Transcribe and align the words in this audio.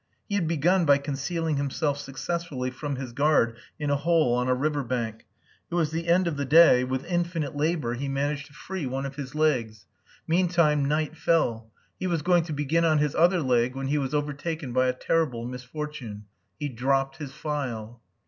He 0.27 0.33
had 0.33 0.47
begun 0.47 0.83
by 0.85 0.97
concealing 0.97 1.57
himself 1.57 1.99
successfully 1.99 2.71
from 2.71 2.95
his 2.95 3.11
guard 3.13 3.57
in 3.77 3.91
a 3.91 3.95
hole 3.95 4.33
on 4.33 4.47
a 4.47 4.53
river 4.55 4.83
bank. 4.83 5.27
It 5.69 5.75
was 5.75 5.91
the 5.91 6.07
end 6.07 6.27
of 6.27 6.37
the 6.37 6.43
day; 6.43 6.83
with 6.83 7.05
infinite 7.05 7.55
labour 7.55 7.93
he 7.93 8.07
managed 8.07 8.47
to 8.47 8.53
free 8.53 8.87
one 8.87 9.05
of 9.05 9.15
his 9.15 9.35
legs. 9.35 9.85
Meantime 10.27 10.85
night 10.85 11.15
fell. 11.15 11.69
He 11.99 12.07
was 12.07 12.23
going 12.23 12.45
to 12.45 12.51
begin 12.53 12.83
on 12.83 12.97
his 12.97 13.13
other 13.13 13.41
leg 13.43 13.75
when 13.75 13.89
he 13.89 13.99
was 13.99 14.15
overtaken 14.15 14.73
by 14.73 14.87
a 14.87 14.93
terrible 14.93 15.45
misfortune. 15.45 16.25
He 16.57 16.67
dropped 16.67 17.17
his 17.17 17.33
file. 17.33 18.01